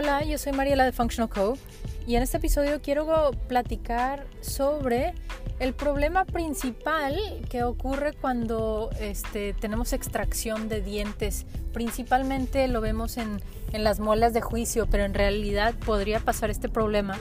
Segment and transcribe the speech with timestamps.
[0.00, 1.58] Hola, yo soy Mariela de Functional Co.
[2.06, 5.12] Y en este episodio quiero platicar sobre
[5.58, 7.16] el problema principal
[7.50, 11.46] que ocurre cuando este, tenemos extracción de dientes.
[11.72, 13.40] Principalmente lo vemos en,
[13.72, 17.18] en las muelas de juicio, pero en realidad podría pasar este problema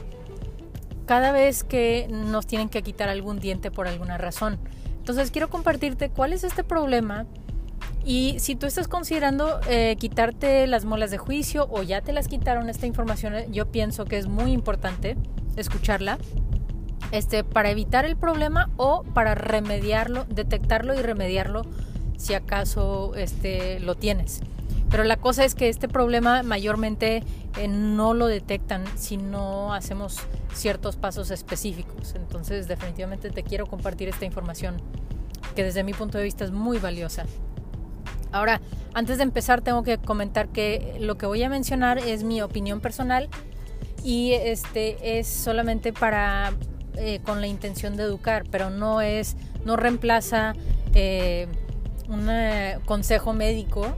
[1.08, 4.60] cada vez que nos tienen que quitar algún diente por alguna razón.
[5.00, 7.26] Entonces quiero compartirte cuál es este problema
[8.08, 12.30] y si tú estás considerando eh, quitarte las molas de juicio o ya te las
[12.30, 15.18] quitaron esta información, eh, yo pienso que es muy importante
[15.58, 16.18] escucharla
[17.12, 21.64] este, para evitar el problema o para remediarlo, detectarlo y remediarlo
[22.16, 24.40] si acaso este, lo tienes.
[24.90, 27.24] Pero la cosa es que este problema mayormente
[27.58, 30.20] eh, no lo detectan si no hacemos
[30.54, 32.16] ciertos pasos específicos.
[32.16, 34.78] Entonces definitivamente te quiero compartir esta información
[35.58, 37.26] que desde mi punto de vista es muy valiosa.
[38.32, 38.62] Ahora,
[38.94, 42.82] antes de empezar tengo que comentar que lo que voy a mencionar es mi opinión
[42.82, 43.30] personal
[44.04, 46.54] y este es solamente para
[46.96, 49.36] eh, con la intención de educar, pero no es
[49.66, 50.54] no reemplaza
[50.94, 51.48] eh,
[52.08, 53.94] un eh, consejo médico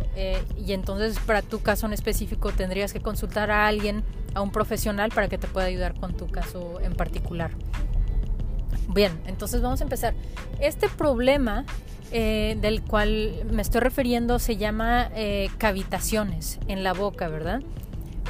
[0.58, 4.03] y entonces para tu caso en específico tendrías que consultar a alguien,
[4.34, 7.52] a un profesional para que te pueda ayudar con tu caso en particular.
[8.90, 10.16] Bien, entonces vamos a empezar.
[10.59, 11.66] Este problema
[12.12, 17.62] eh, del cual me estoy refiriendo se llama eh, cavitaciones en la boca, ¿verdad?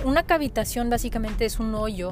[0.04, 2.12] Una cavitación básicamente es un hoyo,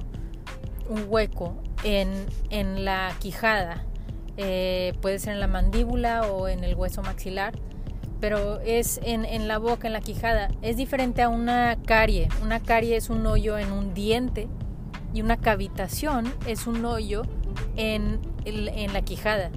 [0.90, 3.84] un hueco en, en la quijada.
[4.38, 7.54] Eh, puede ser en la mandíbula o en el hueso maxilar,
[8.22, 10.50] pero es en, en, la boca, en la quijada.
[10.62, 12.30] Es diferente a una carie.
[12.42, 14.48] Una carie es un hoyo en un diente
[15.14, 17.23] y una cavitación es un hoyo
[17.76, 19.52] en, en la quijada.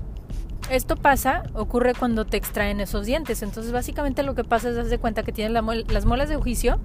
[0.70, 3.42] Esto pasa, ocurre cuando te extraen esos dientes.
[3.42, 6.78] Entonces, básicamente lo que pasa es de cuenta que tienes las muelas de juicio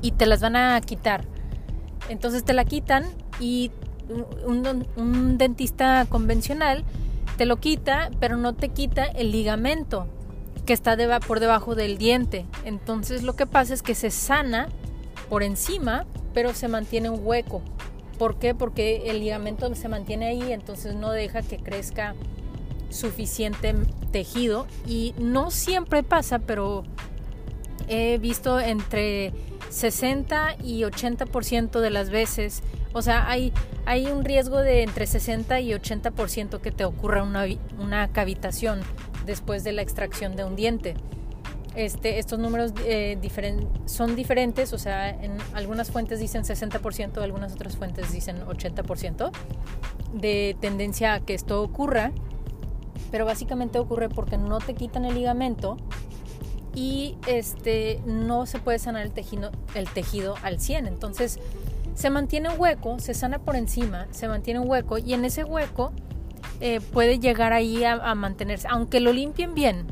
[0.00, 1.24] y te las van a quitar.
[2.08, 3.04] Entonces te la quitan
[3.38, 3.70] y
[4.46, 6.84] un, dentista convencional
[7.36, 10.06] te lo quita, pero no te quita el ligamento
[10.64, 12.46] que está por debajo del diente.
[12.64, 14.68] Entonces lo que pasa es que se sana
[15.28, 17.60] por encima, pero se mantiene un hueco.
[18.18, 18.54] ¿Por qué?
[18.54, 22.14] Porque el ligamento se mantiene ahí, entonces no deja que crezca
[22.90, 23.74] suficiente
[24.10, 26.84] tejido y no siempre pasa, pero
[27.88, 29.32] he visto entre
[29.70, 32.62] 60 y 80% de las veces,
[32.92, 33.52] o sea, hay,
[33.86, 37.44] hay un riesgo de entre 60 y 80% que te ocurra una,
[37.78, 38.80] una cavitación
[39.26, 40.94] después de la extracción de un diente.
[41.74, 43.18] Este, estos números eh,
[43.84, 49.30] son diferentes, o sea, en algunas fuentes dicen 60%, algunas otras fuentes dicen 80%
[50.14, 52.10] de tendencia a que esto ocurra
[53.10, 55.76] pero básicamente ocurre porque no te quitan el ligamento
[56.74, 60.86] y este, no se puede sanar el tejido, el tejido al 100.
[60.86, 61.40] Entonces
[61.94, 65.44] se mantiene un hueco, se sana por encima, se mantiene un hueco y en ese
[65.44, 65.92] hueco
[66.60, 69.86] eh, puede llegar ahí a, mantenerse, aunque lo limpien bien,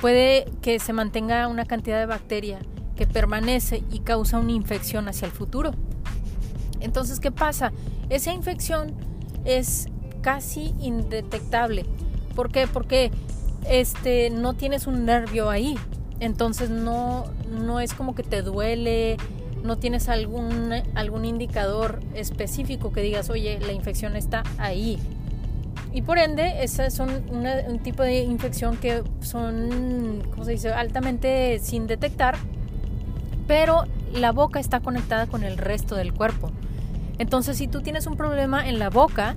[0.00, 2.58] puede que se mantenga una cantidad de bacteria
[2.96, 5.72] que permanece y causa una infección hacia el futuro.
[6.80, 7.72] Entonces, ¿qué pasa?
[8.08, 8.94] Esa infección
[9.44, 9.88] es
[10.20, 11.86] casi indetectable
[12.38, 12.68] ¿Por qué?
[12.68, 13.10] Porque
[13.68, 15.76] este, no tienes un nervio ahí.
[16.20, 19.16] Entonces no, no es como que te duele,
[19.64, 25.00] no tienes algún, algún indicador específico que digas, oye, la infección está ahí.
[25.92, 31.58] Y por ende, esas son un tipo de infección que son, ¿cómo se dice?, altamente
[31.58, 32.36] sin detectar,
[33.48, 36.52] pero la boca está conectada con el resto del cuerpo.
[37.18, 39.34] Entonces, si tú tienes un problema en la boca,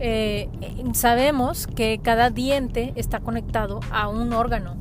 [0.00, 0.48] eh,
[0.94, 4.76] sabemos que cada diente está conectado a un órgano.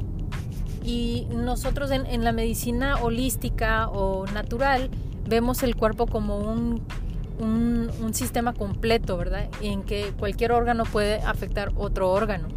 [0.84, 4.90] Y nosotros en, la medicina holística o natural
[5.28, 6.82] vemos el cuerpo como un,
[7.40, 9.48] un, sistema completo, ¿verdad?
[9.62, 12.48] En que cualquier órgano puede afectar otro órgano.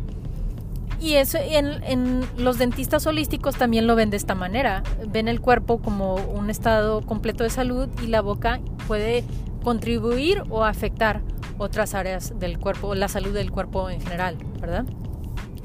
[1.01, 4.83] Y eso en, los dentistas holísticos también lo ven de esta manera.
[5.07, 9.23] Ven el cuerpo como un estado completo de salud y la boca puede
[9.63, 11.21] contribuir o afectar
[11.59, 14.85] otras áreas del cuerpo, la salud del cuerpo en general, ¿verdad?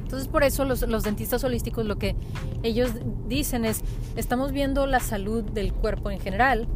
[0.09, 2.15] Entonces por eso los, los, dentistas holísticos lo que
[2.63, 2.91] ellos
[3.27, 3.81] dicen es,
[4.15, 6.68] estamos viendo la salud del cuerpo en general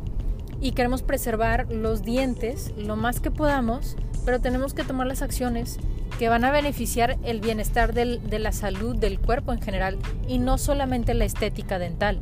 [0.61, 5.79] y queremos preservar los dientes lo más que podamos, pero tenemos que tomar las acciones
[6.19, 10.37] que van a beneficiar el bienestar del, de la salud del cuerpo en general y
[10.37, 12.19] no solamente la estética dental.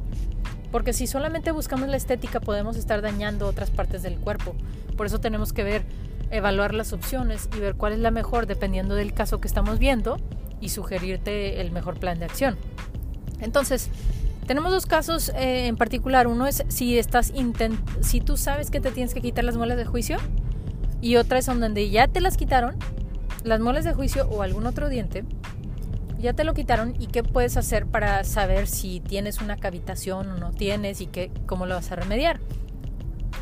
[0.72, 4.56] Porque si solamente buscamos la estética podemos estar dañando otras partes del cuerpo.
[4.96, 5.84] Por eso tenemos que ver
[6.32, 10.18] evaluar las opciones y ver cuál es la mejor dependiendo del caso que estamos viendo
[10.60, 12.58] y sugerirte el mejor plan de acción.
[13.40, 13.90] Entonces,
[14.48, 16.28] Tenemos dos casos eh, en particular.
[16.28, 17.32] Uno es si estás
[18.02, 20.18] si tú sabes que te tienes que quitar las muelas de juicio
[21.00, 22.76] y otra es donde ya te las quitaron,
[23.44, 25.24] las muelas de juicio o algún otro diente,
[26.20, 30.38] ya te lo quitaron y qué puedes hacer para saber si tienes una cavitación o
[30.38, 32.40] no tienes y qué, cómo lo vas a remediar.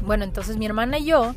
[0.06, 1.36] Bueno, entonces mi hermana y yo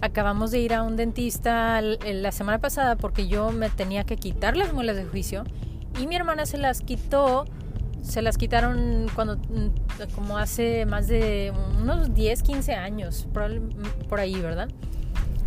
[0.00, 4.56] acabamos de ir a un dentista la semana pasada porque yo me tenía que quitar
[4.56, 5.44] las muelas de juicio
[6.00, 7.44] y mi hermana se las quitó,
[8.02, 13.60] se las quitaron cuando mm, como hace más de unos 10, 15 años, por,
[14.08, 14.68] por ahí, ¿verdad?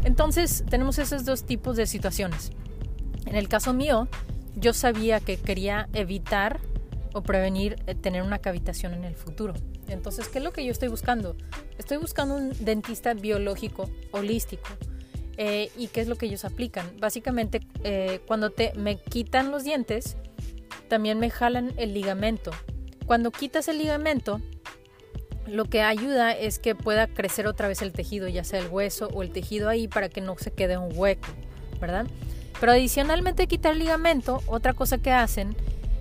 [0.03, 2.51] Entonces tenemos esos dos tipos de situaciones.
[3.25, 4.07] En el caso mío,
[4.55, 6.59] yo sabía que quería evitar
[7.13, 9.53] o prevenir eh, tener una cavitación en el futuro.
[9.89, 11.35] Entonces, ¿qué es lo que yo estoy buscando?
[11.77, 14.69] Estoy buscando un dentista biológico, holístico.
[15.37, 16.91] Eh, ¿Y qué es lo que ellos aplican?
[16.99, 20.17] Básicamente, eh, cuando te, me quitan los dientes,
[20.87, 22.51] también me jalan el ligamento.
[23.05, 24.41] Cuando quitas el ligamento,
[25.47, 29.09] lo que ayuda es que pueda crecer otra vez el tejido, ya sea el hueso
[29.13, 31.27] o el tejido ahí, para que no se quede un hueco,
[31.79, 32.07] ¿verdad?
[32.59, 35.55] Pero adicionalmente quitar el ligamento, otra cosa que hacen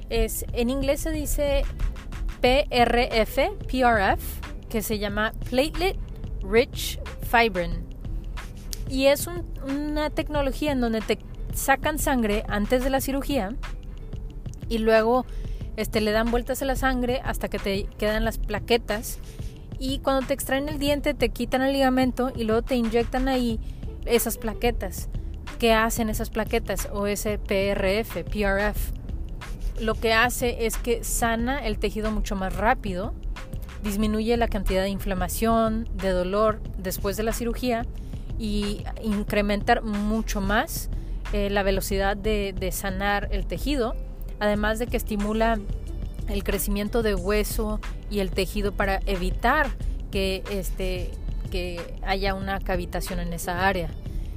[0.08, 1.64] es, en inglés se dice
[2.46, 4.22] PRF, PRF,
[4.68, 5.96] que se llama Platelet
[6.48, 7.84] Rich Fibrin.
[8.88, 9.28] Y es
[9.66, 11.18] una tecnología en donde te
[11.52, 13.56] sacan sangre antes de la cirugía
[14.68, 15.26] y luego
[15.76, 19.18] este, le dan vueltas a la sangre hasta que te quedan las plaquetas.
[19.80, 23.58] Y cuando te extraen el diente te quitan el ligamento y luego te inyectan ahí
[24.04, 25.08] esas plaquetas.
[25.58, 28.92] ¿Qué hacen esas plaquetas o ese PRF, PRF?
[29.80, 33.14] Lo que hace es que sana el tejido mucho más rápido,
[33.82, 37.86] disminuye la cantidad de inflamación, de dolor después de la cirugía
[38.38, 40.90] y incrementar mucho más
[41.32, 43.94] eh, la velocidad de, sanar el tejido,
[44.40, 45.58] además de que estimula
[46.28, 47.80] el crecimiento de hueso
[48.10, 49.68] y el tejido para evitar
[50.10, 51.10] que, este,
[51.50, 53.88] que haya una cavitación en esa área.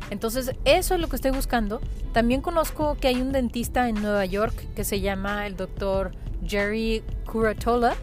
[0.09, 1.81] Entonces, eso es lo que estoy buscando.
[2.13, 6.11] También conozco que hay un dentista en Nueva York que se llama el doctor
[6.45, 7.95] Jerry Curatola.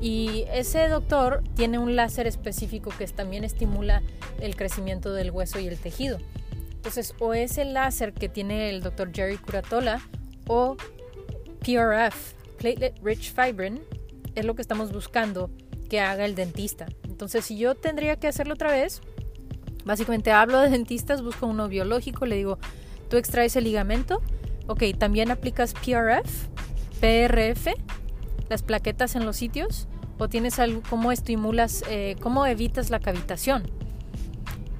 [0.00, 4.02] Y ese doctor tiene un láser específico que también estimula
[4.40, 6.18] el crecimiento del hueso y el tejido.
[6.72, 10.02] Entonces, o es el láser que tiene el doctor Jerry Curatola
[10.46, 10.76] o
[11.60, 13.80] PRF, Platelet Rich Fibrin,
[14.34, 15.50] es lo que estamos buscando
[15.88, 16.86] que haga el dentista.
[17.04, 19.00] Entonces, si yo tendría que hacerlo otra vez,
[19.84, 22.58] Básicamente hablo de dentistas, busco uno biológico, le digo,
[23.08, 24.22] tú extraes el ligamento,
[24.66, 26.48] ok, también aplicas PRF,
[27.00, 27.68] PRF,
[28.48, 29.88] las plaquetas en los sitios,
[30.18, 33.64] o tienes algo, cómo estimulas, eh, cómo evitas la cavitación.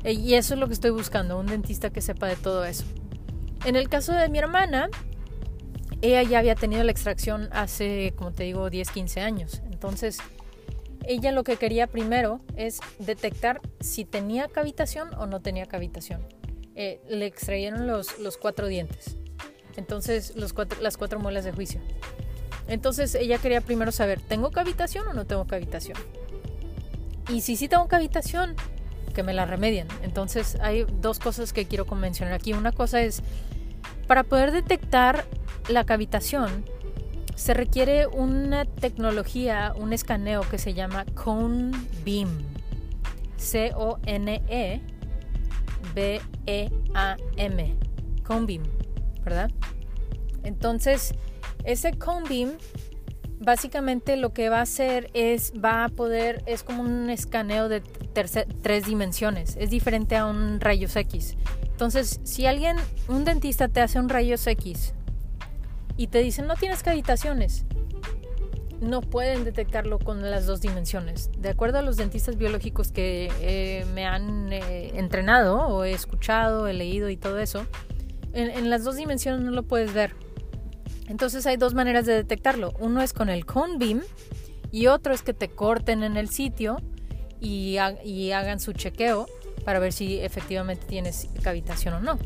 [0.05, 2.85] E, y eso es lo que estoy buscando, un dentista que sepa de todo eso.
[3.65, 4.89] En el caso de mi hermana,
[6.03, 9.63] ella ya había tenido la extracción hace, como te digo, 10, 15 años.
[9.71, 10.19] Entonces,
[11.07, 16.27] ella lo que quería primero es detectar si tenía cavitación o no tenía cavitación.
[16.75, 19.17] Eh, le extrayeron los, los, cuatro dientes,
[19.77, 21.81] entonces los las cuatro muelas de juicio.
[22.67, 25.99] Entonces ella quería primero saber, ¿tengo cavitación o no tengo cavitación?
[27.29, 28.57] Y si sí tengo cavitación,
[29.15, 29.89] que me la remedian.
[30.03, 32.53] Entonces hay dos cosas que quiero mencionar aquí.
[32.53, 33.23] Una cosa es,
[34.07, 35.25] para poder detectar
[35.69, 36.65] la cavitación,
[37.35, 41.73] se requiere una tecnología, un escaneo que se llama Cone
[42.05, 42.29] Beam.
[43.37, 44.81] C-O-N-E
[45.95, 47.77] B-E-A-M.
[48.23, 48.63] Cone Beam,
[49.23, 49.51] ¿verdad?
[50.43, 51.15] Entonces,
[51.65, 52.53] ese Cone Beam
[53.41, 57.83] básicamente lo que va a hacer es, va a poder, es como un escaneo de
[58.63, 59.57] tres dimensiones.
[59.59, 61.37] Es diferente a un rayos X.
[61.65, 62.77] Entonces, si alguien,
[63.09, 64.95] un dentista te hace un rayos X
[65.97, 67.65] y te dicen no tienes cavitaciones.
[68.81, 71.31] No pueden detectarlo con las dos dimensiones.
[71.39, 76.67] De acuerdo a los dentistas biológicos que eh, me han eh, entrenado o he escuchado,
[76.67, 77.67] he leído y todo eso,
[78.33, 80.15] en, las dos dimensiones no lo puedes ver.
[81.09, 82.75] Entonces hay dos maneras de detectarlo.
[82.79, 84.03] Uno es con el cone beam
[84.73, 86.79] y otro es que te corten en el sitio
[87.41, 89.27] y, y hagan su chequeo
[89.65, 92.19] para ver si efectivamente tienes cavitación o no.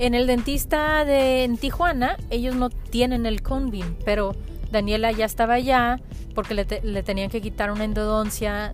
[0.00, 4.34] En el dentista de en Tijuana, ellos no tienen el beam, pero
[4.72, 6.00] Daniela ya estaba allá
[6.34, 8.72] porque le, tenían que quitar una endodoncia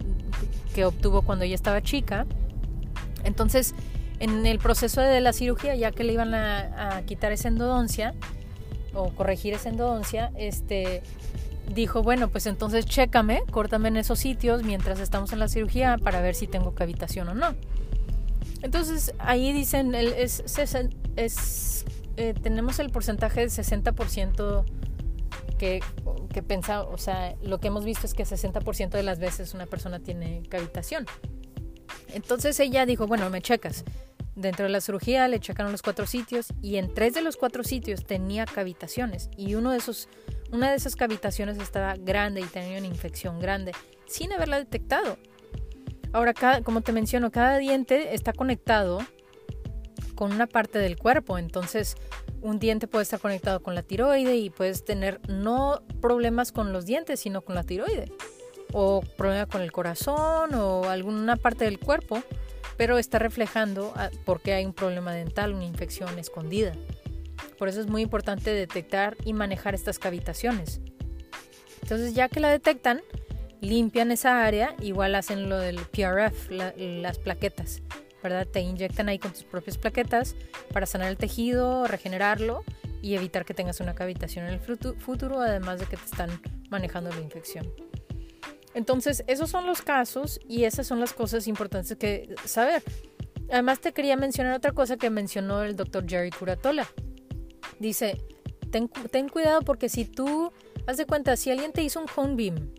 [0.72, 2.26] que obtuvo cuando ella estaba chica.
[3.24, 3.74] Entonces,
[4.20, 8.14] en el proceso de la cirugía, ya que le iban a, quitar esa endodoncia
[8.94, 11.02] o corregir esa endodoncia, este
[11.74, 16.20] dijo, bueno, pues entonces chécame, córtame en esos sitios mientras estamos en la cirugía para
[16.20, 17.56] ver si tengo cavitación o no.
[18.62, 20.44] Entonces ahí dicen, es,
[21.16, 21.84] es,
[22.16, 24.64] eh, tenemos el porcentaje del 60%
[25.58, 25.80] que,
[26.32, 29.66] que pensa, o sea, lo que hemos visto es que 60% de las veces una
[29.66, 31.06] persona tiene cavitación.
[32.12, 33.84] Entonces ella dijo, bueno, me checas.
[34.34, 37.64] Dentro de la cirugía le checaron los cuatro sitios y en tres de los cuatro
[37.64, 40.10] sitios tenía cavitaciones y uno de esos,
[40.52, 43.72] una de esas cavitaciones estaba grande y tenía una infección grande
[44.06, 45.16] sin haberla detectado.
[46.12, 49.00] Ahora, como te menciono, cada diente está conectado
[50.16, 51.96] con una parte del cuerpo, entonces
[52.42, 56.86] un diente puede estar conectado con la tiroide y puedes tener no problemas con los
[56.86, 58.10] dientes, sino con la tiroide,
[58.72, 62.22] o problema con el corazón o alguna parte del cuerpo
[62.76, 66.72] pero está reflejando ah, porque hay un problema dental, una infección escondida.
[67.58, 70.80] Por eso es muy importante detectar y manejar estas cavitaciones.
[71.82, 73.00] Entonces ya que la detectan,
[73.60, 77.82] limpian esa área, igual hacen lo del PRF, las plaquetas,
[78.22, 78.46] ¿verdad?
[78.46, 80.36] Te inyectan ahí con tus propias plaquetas
[80.72, 82.64] para sanar el tejido, regenerarlo
[83.02, 86.30] y evitar que tengas una cavitación en el futuro, además de que te están
[86.70, 87.72] manejando la infección.
[88.74, 92.82] Entonces, esos son los casos y esas son las cosas importantes que saber.
[93.50, 96.86] Además, te quería mencionar otra cosa que mencionó el doctor Jerry Curatola.
[97.78, 98.20] Dice,
[98.70, 100.52] ten, cuidado porque si tú,
[100.86, 102.74] haz de cuenta, si alguien te hizo un home beam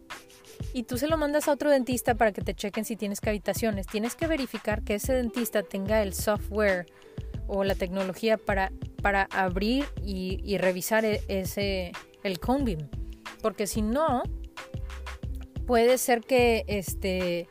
[0.78, 3.88] y tú se lo mandas a otro dentista para que te chequen si tienes cavitaciones,
[3.88, 6.86] tienes que verificar que ese dentista tenga el software
[7.48, 11.94] o la tecnología para, para abrir y, revisar e, ese,
[12.24, 12.78] el cone.
[13.42, 14.22] Porque si no,
[15.66, 17.50] puede ser que este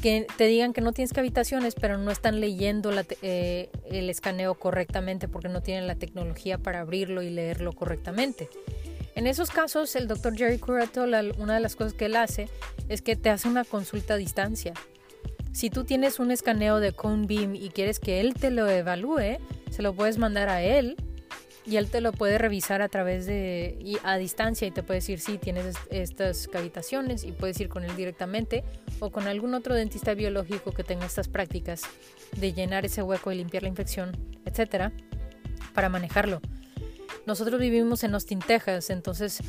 [0.00, 2.92] que te digan que no tienes cavitaciones, pero no están leyendo
[3.22, 8.48] eh, el escaneo correctamente porque no tienen la tecnología para abrirlo y leerlo correctamente.
[9.14, 12.48] En esos casos, el doctor Jerry Curatola, una de las cosas que él hace
[12.88, 14.74] es que te hace una consulta a distancia.
[15.52, 19.38] Si tú tienes un escaneo de Cone Beam y quieres que él te lo evalúe,
[19.70, 20.96] se lo puedes mandar a él
[21.64, 25.20] y él te lo puede revisar a través de a distancia y te puede decir
[25.20, 28.64] si tienes estas cavitaciones y puedes ir con él directamente
[28.98, 31.82] o con algún otro dentista biológico que tenga estas prácticas
[32.36, 34.10] de llenar ese hueco y limpiar la infección,
[34.44, 34.92] etcétera,
[35.72, 36.40] para manejarlo.
[37.26, 39.40] Nosotros vivimos en Austin, Texas, entonces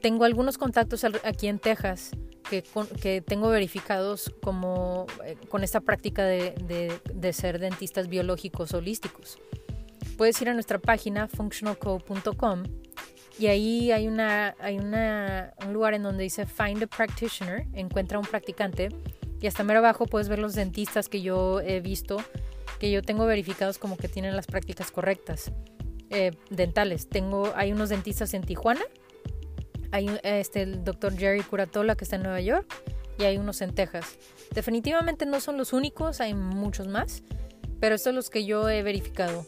[0.00, 2.12] tengo algunos contactos aquí en Texas
[2.48, 2.62] que,
[3.00, 9.38] que tengo verificados como eh, con esta práctica de, de ser dentistas biológicos holísticos.
[10.16, 12.62] Puedes ir a nuestra página functionalco.com
[13.36, 18.18] y ahí hay, una, hay una, un lugar en donde dice Find a Practitioner, encuentra
[18.20, 18.90] un practicante
[19.40, 22.18] y hasta mero abajo puedes ver los dentistas que yo he visto,
[22.78, 25.50] que yo tengo verificados como que tienen las prácticas correctas
[26.10, 27.08] eh, dentales.
[27.08, 28.82] Tengo, hay unos dentistas en Tijuana,
[29.90, 32.66] hay este, el doctor Jerry Curatola que está en Nueva York
[33.18, 34.18] y hay unos en Texas.
[34.52, 37.22] Definitivamente no son los únicos, hay muchos más,
[37.80, 39.46] pero estos son los que yo he verificado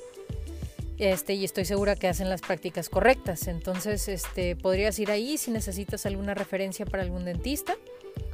[0.98, 3.48] este, y estoy segura que hacen las prácticas correctas.
[3.48, 7.76] Entonces, este, podrías ir ahí si necesitas alguna referencia para algún dentista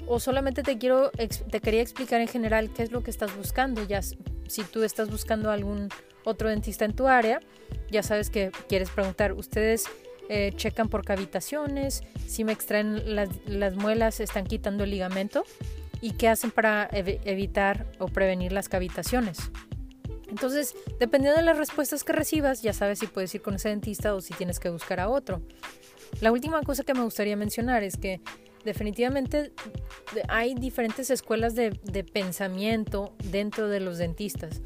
[0.07, 3.83] o solamente te quiero te quería explicar en general qué es lo que estás buscando.
[3.85, 5.88] Ya si tú estás buscando algún
[6.25, 7.41] otro dentista en tu área,
[7.91, 9.85] ya sabes que quieres preguntar, ustedes
[10.29, 15.45] eh, checan por cavitaciones, si me extraen las, las, muelas, están quitando el ligamento
[16.00, 19.38] y qué hacen para evitar o prevenir las cavitaciones.
[20.29, 24.14] Entonces, dependiendo de las respuestas que recibas, ya sabes si puedes ir con ese dentista
[24.14, 25.43] o si tienes que buscar a otro.
[26.21, 28.21] La última cosa que me gustaría mencionar es que
[28.64, 29.52] definitivamente
[30.29, 31.73] hay diferentes escuelas de,
[32.12, 34.62] pensamiento dentro de los dentistas.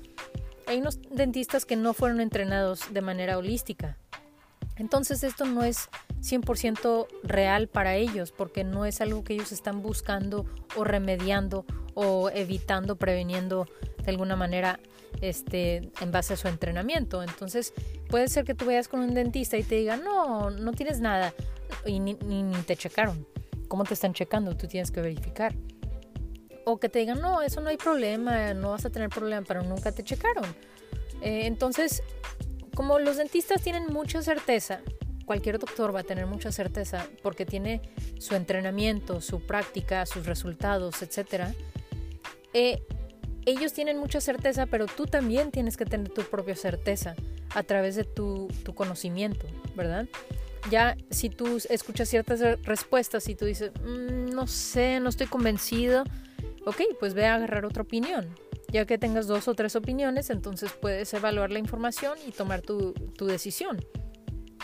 [0.66, 3.96] Hay unos dentistas que no fueron entrenados de manera holística.
[4.76, 5.88] Entonces esto no es
[6.20, 10.44] 100% real para ellos porque no es algo que ellos están buscando
[10.76, 13.66] o remediando o evitando, preveniendo
[14.04, 14.78] de alguna manera
[15.20, 17.22] este, en base a su entrenamiento.
[17.22, 17.72] Entonces
[18.08, 21.32] puede ser que tú vayas con un dentista y te diga, no, no tienes nada
[21.84, 22.14] y ni,
[22.66, 23.26] te checaron.
[23.68, 24.56] ¿Cómo te están checando?
[24.56, 25.54] Tú tienes que verificar.
[26.68, 29.62] O que te digan, no, eso no hay problema, no vas a tener problema, pero
[29.62, 30.44] nunca te checaron.
[31.20, 32.02] Eh, entonces,
[32.74, 34.80] como los dentistas tienen mucha certeza,
[35.26, 37.82] cualquier doctor va a tener mucha certeza porque tiene
[38.18, 41.44] su entrenamiento, su práctica, sus resultados, etc.
[42.52, 42.82] Eh,
[43.44, 47.14] ellos tienen mucha certeza, pero tú también tienes que tener tu propia certeza
[47.54, 49.46] a través de tu, conocimiento,
[49.76, 50.08] ¿verdad?
[50.68, 56.02] Ya si tú escuchas ciertas respuestas y tú dices, mm, no sé, no estoy convencido,
[56.66, 58.28] ok, pues ve a agarrar otra opinión.
[58.72, 62.92] Ya que tengas dos o tres opiniones, entonces puedes evaluar la información y tomar tu,
[62.92, 63.78] tu decisión.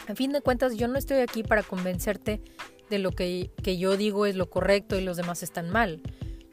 [0.09, 2.43] A fin de cuentas, yo no estoy aquí para convencerte
[2.91, 6.03] de lo que, que yo digo es lo correcto y los demás están mal.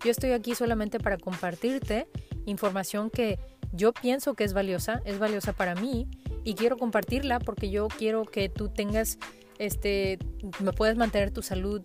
[0.05, 2.07] Yo estoy aquí solamente para compartirte
[2.45, 3.39] información que
[3.73, 6.07] yo pienso que es valiosa, es valiosa para mí
[6.43, 9.17] y quiero compartirla porque yo quiero que tú tengas
[9.59, 10.17] este,
[10.61, 11.81] me puedes mantener tu salud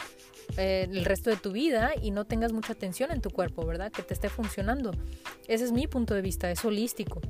[0.56, 3.90] eh, el resto de tu vida y no tengas mucha tensión en tu cuerpo, ¿verdad?
[3.90, 4.92] Que te esté funcionando.
[5.48, 7.20] Ese es mi punto de vista, es holístico.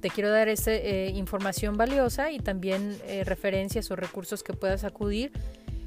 [0.00, 4.84] Te quiero dar esa eh, información valiosa y también eh, referencias o recursos que puedas
[4.84, 5.32] acudir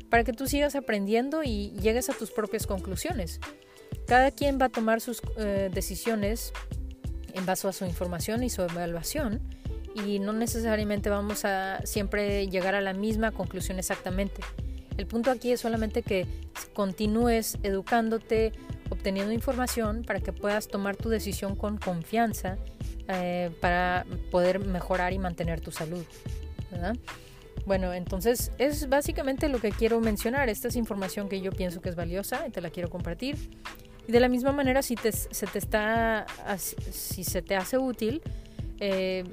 [0.09, 3.41] para que tú sigas aprendiendo y llegues a tus propias conclusiones.
[4.07, 5.21] Cada quien va a tomar sus
[5.71, 6.53] decisiones
[7.33, 9.41] en base a su información y su evaluación
[9.95, 14.41] y no necesariamente vamos a siempre llegar a la misma conclusión exactamente.
[14.97, 16.25] El punto aquí es solamente que
[16.73, 18.51] continúes educándote,
[18.89, 22.57] obteniendo información para que puedas tomar tu decisión con confianza
[23.07, 26.03] eh, para poder mejorar y mantener tu salud.
[27.65, 30.49] Bueno, entonces es básicamente lo que quiero mencionar.
[30.49, 33.37] Esta es información que yo pienso que es valiosa y te la quiero compartir.
[34.07, 36.25] Y de la misma manera, si, te, se, te está,
[36.57, 38.21] si se te hace útil,
[38.79, 39.25] eh,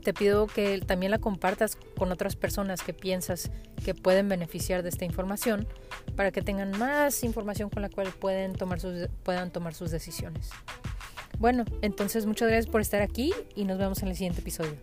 [0.00, 3.50] te pido que también la compartas con otras personas que piensas
[3.84, 5.66] que pueden beneficiar de esta información
[6.16, 10.50] para que tengan más información con la cual pueden tomar sus, puedan tomar sus decisiones.
[11.38, 14.76] Bueno, entonces muchas gracias por estar aquí y nos vemos en el siguiente episodio.